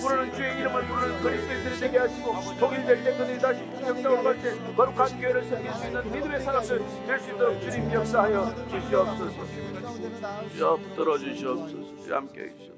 [0.00, 5.44] 부르는 주의 이름을 부르는 그리스도인들이 되게 하시고 독일될 때 그들이 다시 북경상으로 갈때 거룩한 교회를
[5.46, 9.32] 섬길 수 있는 믿음의 사람들 될 수 있도록 주님 역사하여 주시옵소서.
[10.54, 12.04] 주여 붙들어 주시옵소서.
[12.04, 12.73] 주여 함께 해 주시옵소서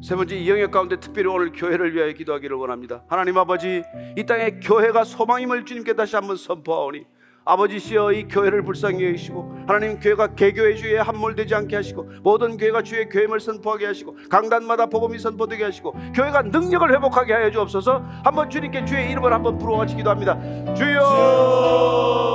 [0.00, 3.02] 세 번째 이 영역 가운데 특별히 오늘 교회를 위하여 기도하기를 원합니다.
[3.08, 3.82] 하나님 아버지
[4.16, 7.04] 이 땅에 교회가 소망임을 주님께 다시 한번 선포하오니
[7.44, 13.08] 아버지시여 이 교회를 불쌍히 여기시고 하나님 교회가 개교의 주에 함몰되지 않게 하시고 모든 교회가 주의
[13.08, 19.10] 교회임을 선포하게 하시고 강단마다 복음이 선포되게 하시고 교회가 능력을 회복하게 하여 주옵소서 한번 주님께 주의
[19.10, 20.74] 이름을 한번 부르어같이 기도합니다.
[20.74, 22.28] 주여!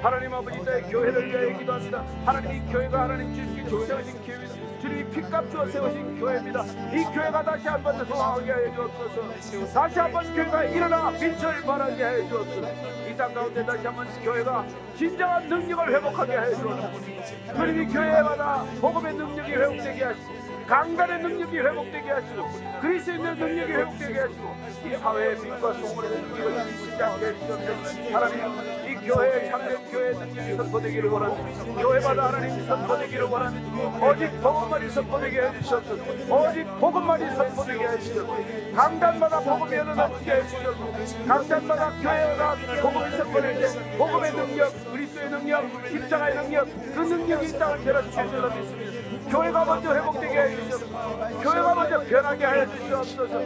[0.00, 2.04] 하나님 아버지 내 교회를 위하여 기도합니다.
[2.24, 4.41] 하나님 이 교회가 하나님 주님께 교회입니다 주님
[4.98, 6.64] 이 피값 주어 세우신 교회입니다.
[6.92, 9.72] 이 교회가 다시 한번 소화하게 하여 주옵소서.
[9.72, 12.68] 다시 한 번 교회가 일어나 빛을 발하게 하여 주옵소서.
[13.10, 14.64] 이땅 가운데 다시 한번 교회가
[14.96, 17.54] 진정한 능력을 회복하게 하여 주옵소서.
[17.56, 22.48] 주님이 교회마다 복음의 능력이 회복되게 하시고 강단의 능력이 회복되게 하시고
[22.80, 28.12] 그리스도인의 능력이 회복되게 하시고 이 사회의 빛과 능력을 잊지 않게 해주옵소서.
[28.12, 28.36] 하나님
[28.81, 33.62] 이 교회의 참된 교회의 능력이 선포되기를 원하는 교회마다 하나님 선포되기를 원하는
[34.00, 38.36] 오직 복음만이 선포되게 해주시옵소서 오직 복음만이 선포되게 해주시옵소서
[38.76, 46.66] 강단마다 복음이 일어나게 해주시옵소서 강단마다 교회가 복음을 선포할 때 복음의 능력 그리스도의 능력 십자가의 능력
[46.94, 53.38] 그 능력이 이 땅을 줄로 믿습니다 교회가 먼저 회복되게 해주시옵소서 교회가 먼저 변하게 하여 주시옵소서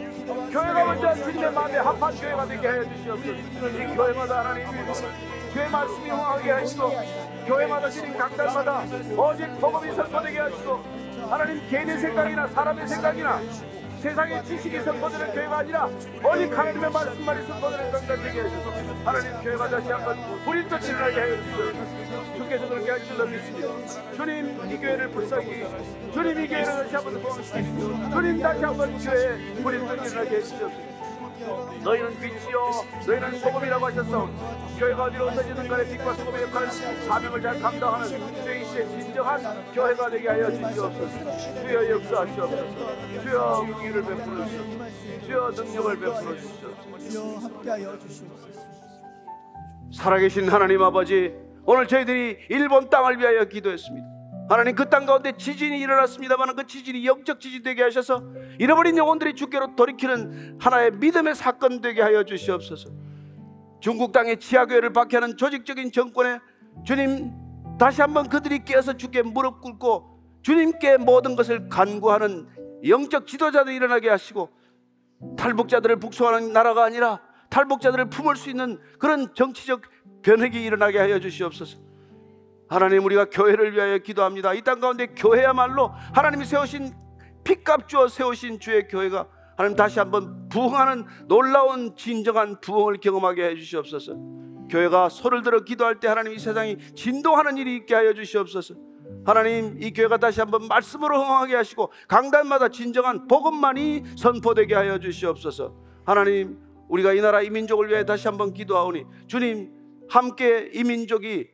[0.51, 4.67] 교회가 먼저 주님의 마음에 합한 교회가 되게 하여 주시옵소서 이 교회마다 하나님
[5.53, 6.91] 교회 말씀이 흥하게 하시고
[7.47, 8.83] 교회마다 주님 강단마다
[9.17, 10.83] 오직 복음이 선포되게 하시고
[11.29, 13.41] 하나님 개인의 생각이나 사람의 생각이나
[14.01, 18.71] 세상의 지식이 선포되는 교회가 아니라 오직 하나님의 말씀만이 선포되는 강단 되게 하셔서.
[19.03, 22.37] 하나님 교회가 다시 한번 불이 또 일어나게 주시옵소서.
[22.37, 23.67] 주께서 그렇게 할 줄로 믿습니다.
[24.15, 25.65] 주님 이 교회를 불쌍히
[26.13, 30.97] 주님 이 교회를 다시 한번 보시옵소서 주님 다시 한번 교회에 불이 또 일어나게 해주시옵소서.
[31.83, 32.71] 너희는 빛이요
[33.07, 34.29] 너희는 소금이라고 하셨어
[34.77, 38.07] 교회가 어디로 흩어지는 간에 빛과 소금의 역할을 사명을 잘 감당하는
[38.43, 41.61] 주의시의 진정한 교회가 되게 하여 주시옵소서.
[41.61, 43.21] 주여 역사하시옵소서.
[43.23, 45.25] 주여 용기를 베풀어 주시옵소서.
[45.25, 47.47] 주여 능력을 베풀어 주시옵소서.
[47.47, 48.47] 함께하여 주시옵소서.
[49.93, 51.33] 살아계신 하나님 아버지
[51.65, 54.07] 오늘 저희들이 일본 땅을 위하여 기도했습니다.
[54.49, 58.23] 하나님 그 땅 가운데 지진이 일어났습니다만 그 지진이 영적 지진 되게 하셔서
[58.59, 62.89] 잃어버린 영혼들이 주께로 돌이키는 하나의 믿음의 사건 되게 하여 주시옵소서
[63.79, 66.39] 중국 땅의 지하교회를 박해하는 조직적인 정권에
[66.85, 67.31] 주님
[67.79, 72.47] 다시 한번 그들이 깨어서 주께 무릎 꿇고 주님께 모든 것을 간구하는
[72.87, 74.49] 영적 지도자들 일어나게 하시고
[75.37, 79.81] 탈북자들을 북송하는 나라가 아니라 탈북자들을 품을 수 있는 그런 정치적
[80.21, 81.77] 변혁이 일어나게 하여 주시옵소서.
[82.69, 84.53] 하나님 우리가 교회를 위하여 기도합니다.
[84.53, 86.93] 이 땅 가운데 교회야말로 하나님이 세우신
[87.43, 89.27] 피값 주어 세우신 주의 교회가
[89.57, 94.13] 하나님 다시 한번 부흥하는 놀라운 진정한 부흥을 경험하게 해 주시옵소서.
[94.69, 98.75] 교회가 소를 들어 기도할 때 하나님 이 세상이 진동하는 일이 있게 하여 주시옵소서.
[99.25, 105.73] 하나님 이 교회가 다시 한번 말씀으로 흥하게 하시고 강단마다 진정한 복음만이 선포되게 하여 주시옵소서.
[106.05, 109.71] 하나님 우리가 이 나라 이 민족을 위해 다시 한번 기도하오니 주님
[110.07, 111.47] 함께 이 민족이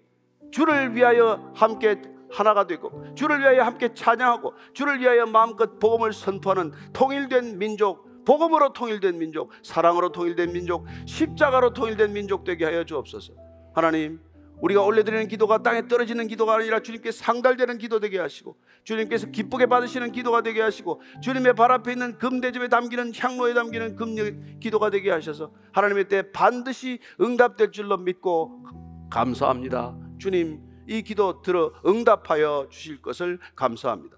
[0.51, 2.01] 주를 위하여 함께
[2.33, 9.17] 하나가 되고 주를 위하여 함께 찬양하고 주를 위하여 마음껏 복음을 선포하는 통일된 민족 복음으로 통일된
[9.19, 13.33] 민족 사랑으로 통일된 민족 십자가로 통일된 민족 되게 하여 주옵소서
[13.75, 14.19] 하나님
[14.61, 20.13] 우리가 올려드리는 기도가 땅에 떨어지는 기도가 아니라 주님께 상달되는 기도 되게 하시고 주님께서 기쁘게 받으시는
[20.13, 25.51] 기도가 되게 하시고 주님의 발 앞에 있는 금대접에 담기는 향로에 담기는 금 기도가 되게 하셔서
[25.73, 28.63] 하나님의 때 반드시 응답될 줄로 믿고
[29.09, 29.97] 감사합니다.
[30.17, 34.17] 주님 이 기도 들어 응답하여 주실 것을 감사합니다.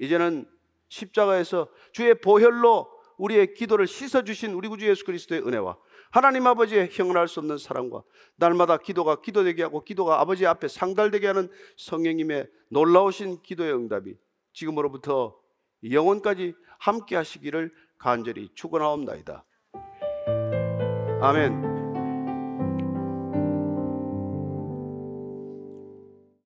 [0.00, 0.46] 이제는
[0.88, 5.76] 십자가에서 주의 보혈로 우리의 기도를 씻어 주신 우리 구주 예수 그리스도의 은혜와
[6.10, 8.02] 하나님 아버지의 형언할 수 없는 사랑과
[8.36, 14.16] 날마다 기도가 기도되게 하고 기도가 아버지 앞에 상달되게 하는 성령님의 놀라우신 기도의 응답이
[14.52, 15.36] 지금으로부터
[15.88, 19.44] 영원까지 함께 하시기를 간절히 축원하옵나이다.
[21.20, 21.67] 아멘.